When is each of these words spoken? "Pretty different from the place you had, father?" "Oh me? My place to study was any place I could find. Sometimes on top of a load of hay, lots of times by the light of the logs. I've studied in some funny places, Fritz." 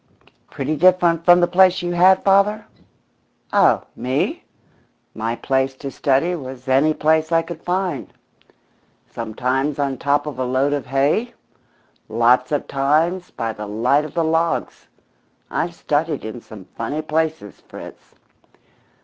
"Pretty 0.49 0.75
different 0.77 1.23
from 1.25 1.41
the 1.41 1.47
place 1.47 1.83
you 1.83 1.91
had, 1.91 2.23
father?" 2.23 2.65
"Oh 3.53 3.83
me? 3.95 4.43
My 5.13 5.35
place 5.35 5.75
to 5.75 5.91
study 5.91 6.33
was 6.33 6.67
any 6.67 6.91
place 6.95 7.31
I 7.31 7.43
could 7.43 7.61
find. 7.61 8.11
Sometimes 9.11 9.77
on 9.77 9.99
top 9.99 10.25
of 10.25 10.39
a 10.39 10.43
load 10.43 10.73
of 10.73 10.87
hay, 10.87 11.35
lots 12.09 12.51
of 12.51 12.65
times 12.67 13.29
by 13.29 13.53
the 13.53 13.67
light 13.67 14.03
of 14.03 14.15
the 14.15 14.23
logs. 14.23 14.87
I've 15.51 15.75
studied 15.75 16.25
in 16.25 16.41
some 16.41 16.65
funny 16.75 17.03
places, 17.03 17.61
Fritz." 17.67 18.15